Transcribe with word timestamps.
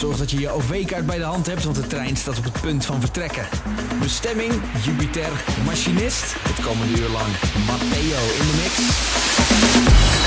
Zorg 0.00 0.16
dat 0.16 0.30
je 0.30 0.40
je 0.40 0.50
OV-kaart 0.50 1.06
bij 1.06 1.18
de 1.18 1.24
hand 1.24 1.46
hebt, 1.46 1.64
want 1.64 1.76
de 1.76 1.86
trein 1.86 2.16
staat 2.16 2.38
op 2.38 2.44
het 2.44 2.60
punt 2.60 2.84
van 2.84 3.00
vertrekken. 3.00 3.46
Bestemming, 4.00 4.52
Jupiter, 4.84 5.44
machinist. 5.64 6.34
Het 6.38 6.64
komende 6.64 7.00
uur 7.00 7.08
lang 7.08 7.28
Matteo 7.66 8.20
in 8.38 8.46
de 8.46 8.56
mix. 8.62 10.19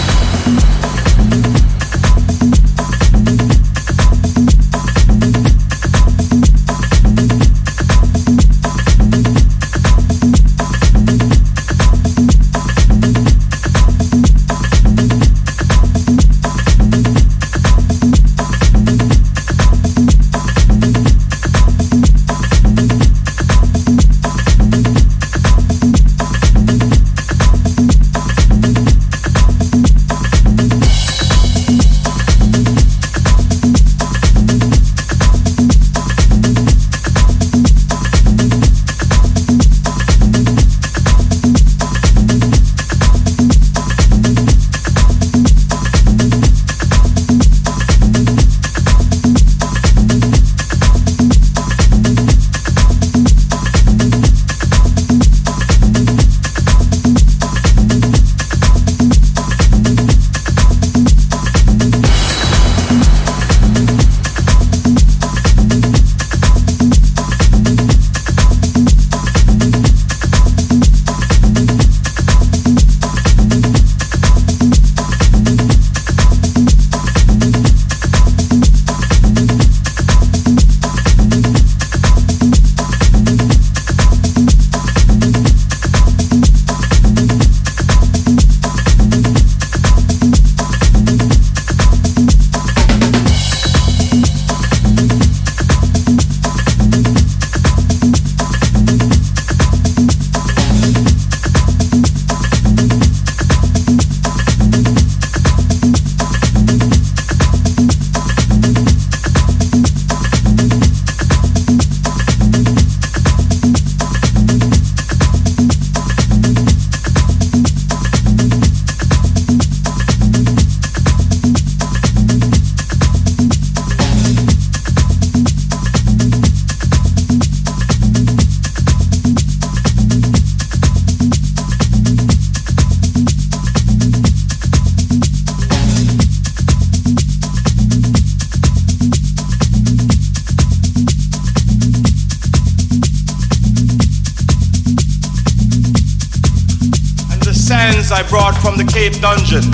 Cape 149.04 149.20
Dungeon. 149.20 149.68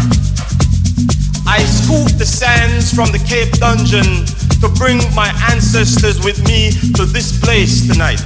I 1.46 1.62
scooped 1.62 2.18
the 2.18 2.26
sands 2.26 2.92
from 2.92 3.12
the 3.12 3.22
Cape 3.30 3.54
Dungeon 3.62 4.26
to 4.58 4.68
bring 4.74 4.98
my 5.14 5.30
ancestors 5.54 6.18
with 6.26 6.42
me 6.50 6.74
to 6.98 7.06
this 7.06 7.38
place 7.38 7.86
tonight. 7.86 8.18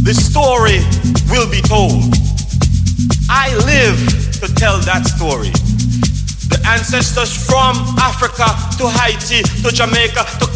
The 0.00 0.16
story 0.16 0.80
will 1.28 1.44
be 1.44 1.60
told. 1.60 2.08
I 3.28 3.52
live 3.68 4.00
to 4.40 4.48
tell 4.56 4.80
that 4.88 5.04
story. 5.04 5.52
The 6.48 6.56
ancestors 6.64 7.28
from 7.28 7.76
Africa 8.00 8.48
to 8.80 8.88
Haiti 8.88 9.44
to 9.60 9.68
Jamaica 9.68 10.24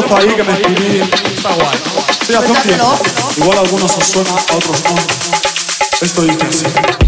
trozo 0.00 0.16
ahí 0.16 0.34
que 0.34 0.42
me 0.42 0.52
escribí. 0.52 1.00
Está 1.00 1.54
guay. 1.54 1.78
Sí, 2.26 2.34
hace 2.34 2.50
un 2.50 2.62
tiempo. 2.62 2.98
Igual 3.36 3.58
a 3.58 3.60
algunos 3.62 3.96
os 3.96 4.06
suena, 4.06 4.30
a 4.30 4.56
otros 4.56 4.82
no. 4.84 4.96
Esto 6.00 6.22
dice 6.22 6.46
así. 6.46 7.05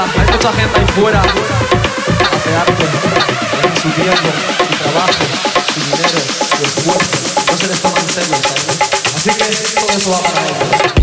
hay 0.00 0.32
mucha 0.32 0.52
gente 0.52 0.80
ahí 0.80 0.86
fuera 0.94 1.20
hace 1.20 2.56
arte, 2.56 2.84
su 3.82 3.90
tiempo, 3.90 4.28
su 4.68 4.74
trabajo, 4.82 5.12
su 5.74 5.80
dinero, 5.80 6.20
su 6.56 6.64
esfuerzo, 6.64 7.50
no 7.50 7.58
se 7.58 7.66
les 7.66 7.80
toma 7.80 7.98
en 8.00 8.08
serio. 8.08 8.36
Así 9.16 9.30
que 9.30 9.80
todo 9.80 9.98
eso 9.98 10.10
va 10.10 10.18
para 10.20 10.46
ellos. 10.46 11.01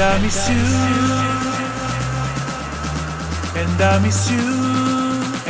And 0.00 0.06
I 0.06 0.22
miss 0.22 0.48
you. 0.48 0.54
And 3.60 3.82
I 3.82 3.98
miss 4.00 4.30
you. 4.30 4.38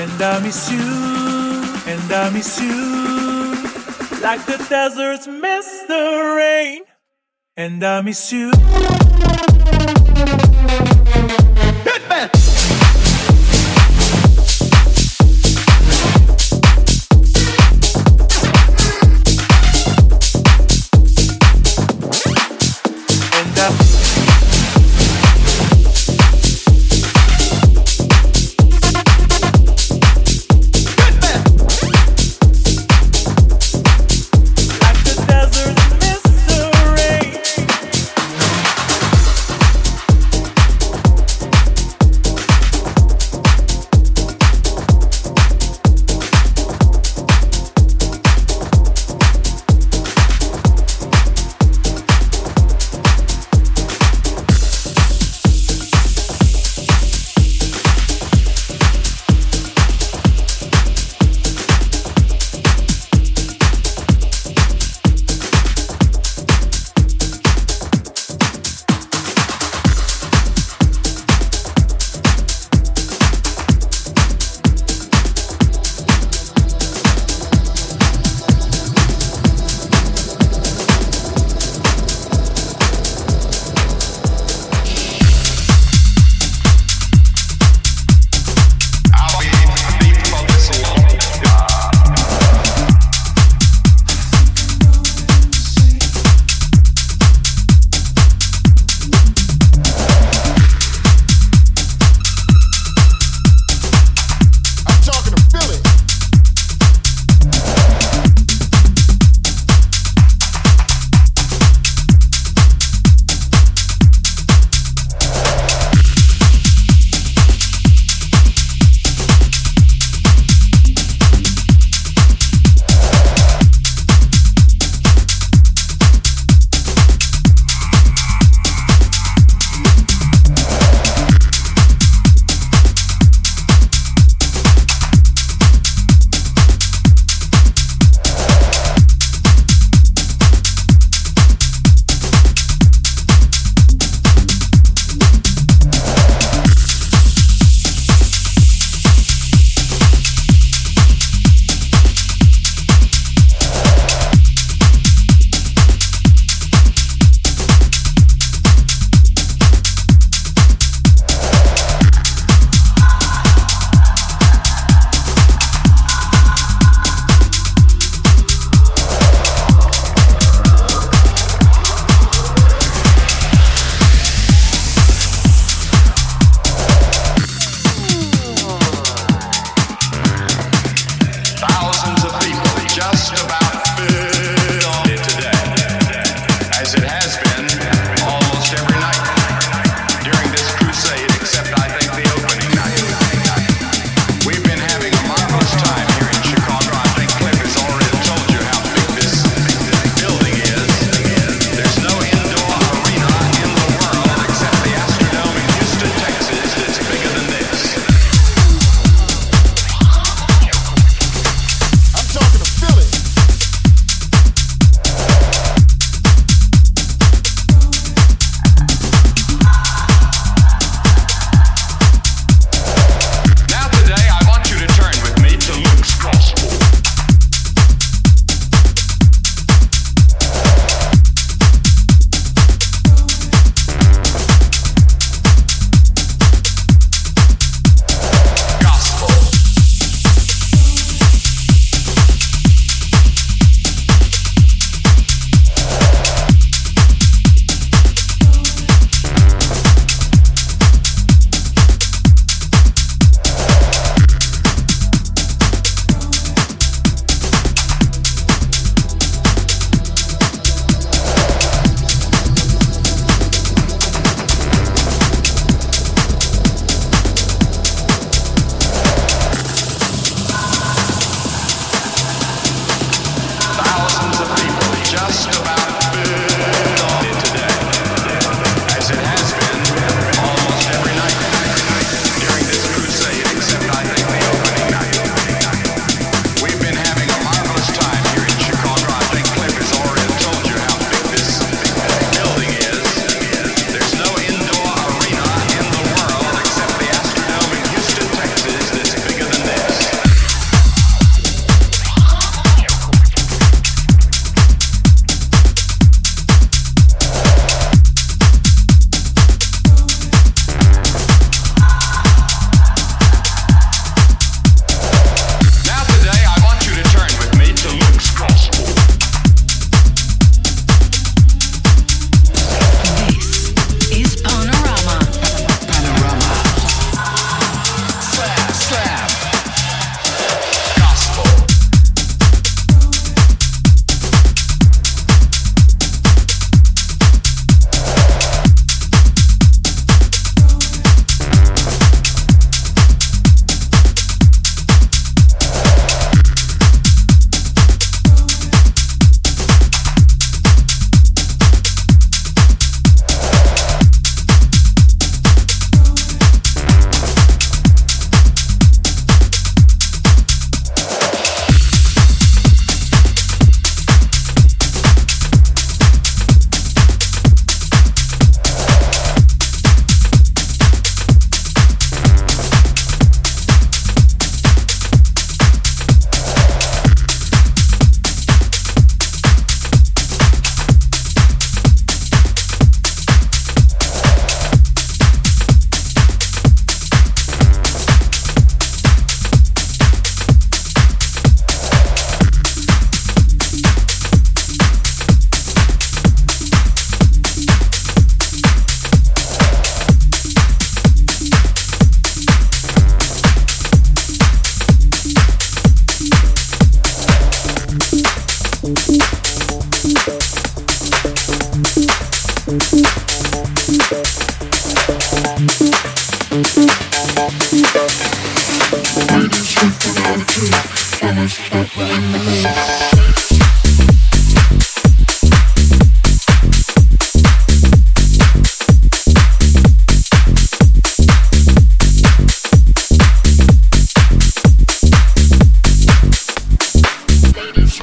And 0.01 0.23
I 0.23 0.41
miss 0.41 0.73
you. 0.73 0.79
And 1.87 2.13
I 2.13 2.31
miss 2.31 2.59
you. 2.59 4.23
Like 4.23 4.47
the 4.47 4.57
deserts 4.71 5.27
miss 5.27 5.83
the 5.87 6.35
rain. 6.35 6.85
And 7.59 7.85
I 7.85 8.01
miss 8.01 8.33
you. 8.33 9.08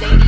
Lady 0.02 0.25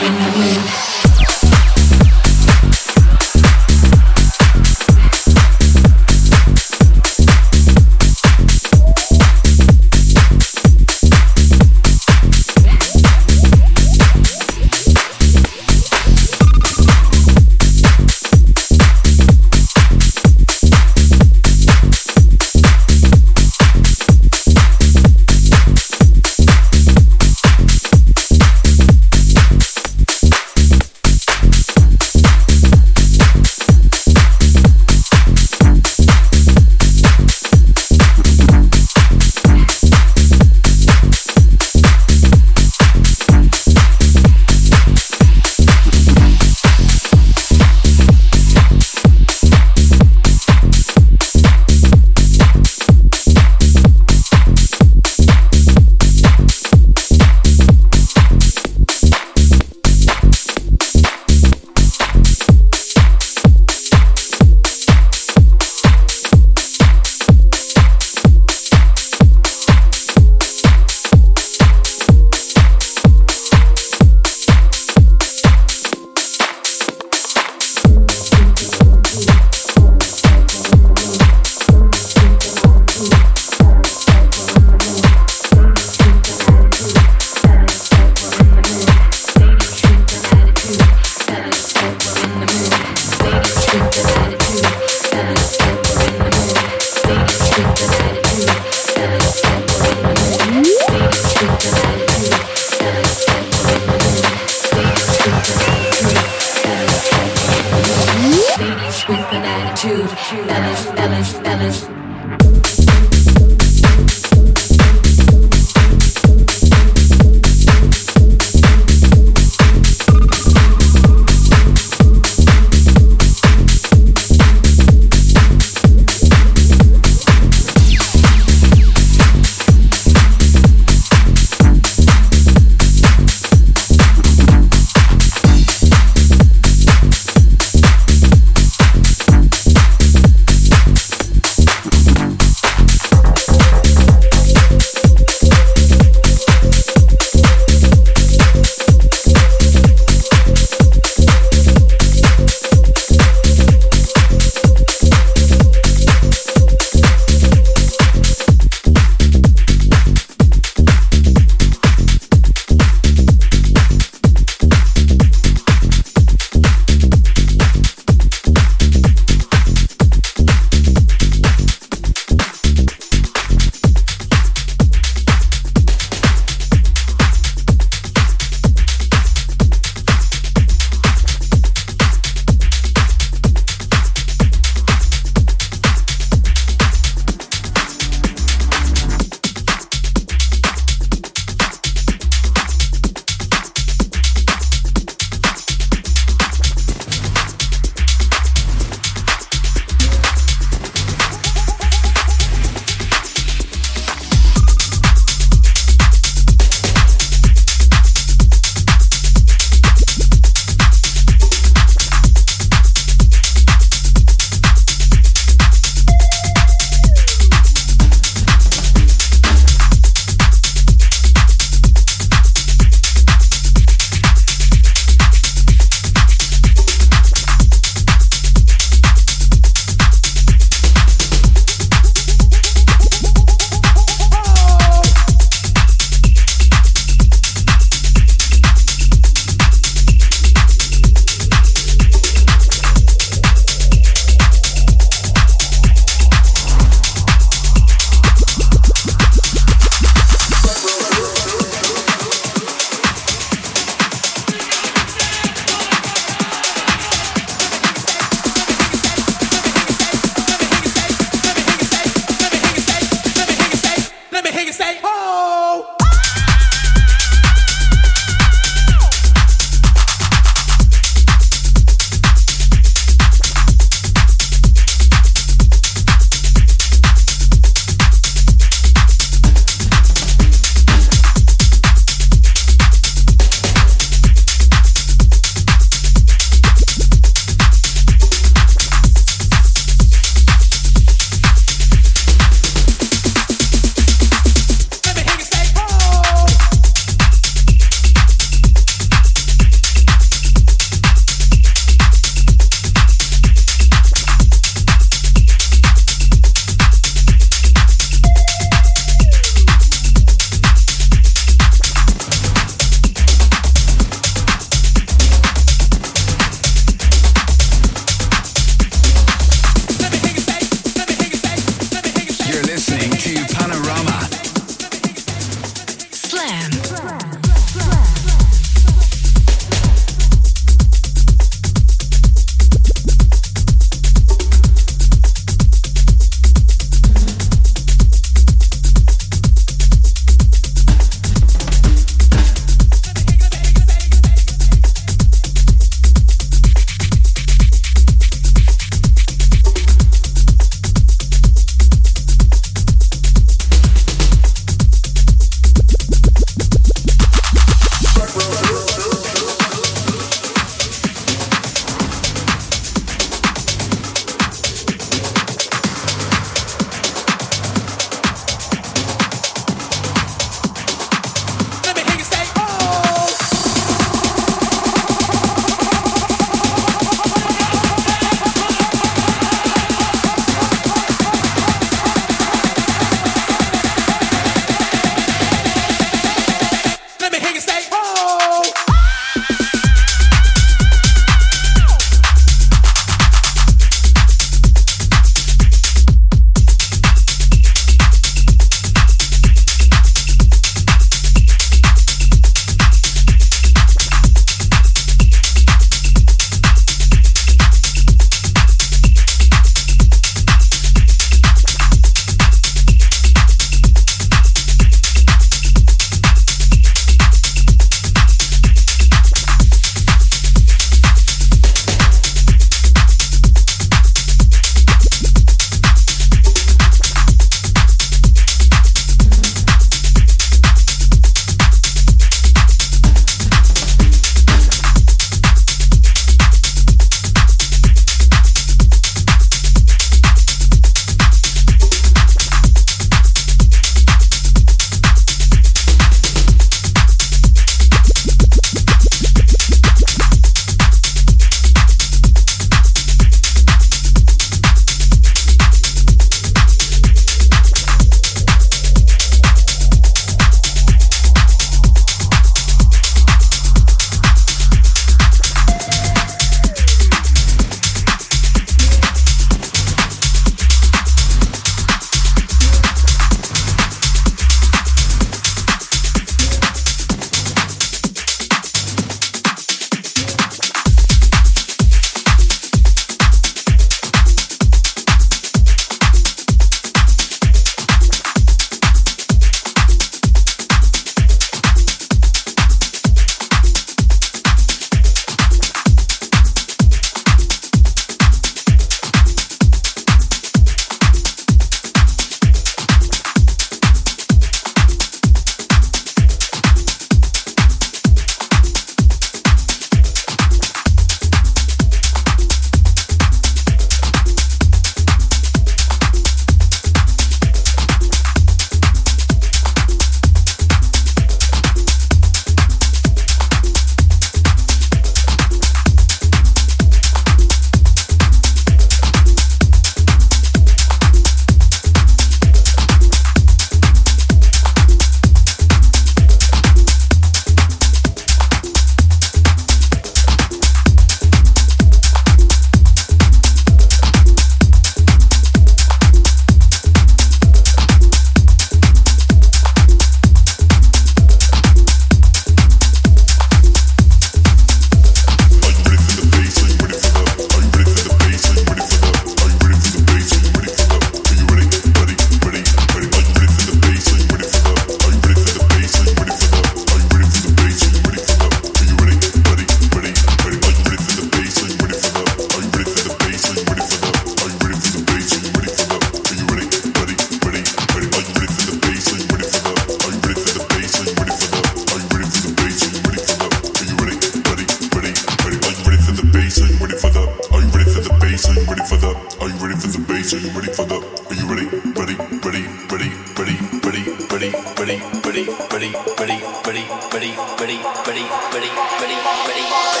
Ready? 594.40 594.56
Ready? 594.78 594.96
Ready? 595.22 595.44
Ready? 595.70 595.92
Ready? 596.18 596.40
Ready? 596.64 596.84
Ready? 597.12 597.34
Ready? 597.60 597.76
Ready? 598.00 598.08
Ready? 598.08 598.24
Ready? 598.52 598.64
Ready? 598.64 598.70
Ready? 599.02 599.16
Ready? 599.48 600.00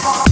bass? 0.00 0.26
Are 0.26 0.29